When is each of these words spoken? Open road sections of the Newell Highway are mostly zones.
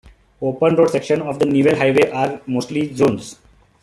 Open 0.41 0.75
road 0.77 0.89
sections 0.89 1.21
of 1.27 1.37
the 1.37 1.45
Newell 1.45 1.75
Highway 1.75 2.09
are 2.09 2.41
mostly 2.47 2.91
zones. 2.91 3.37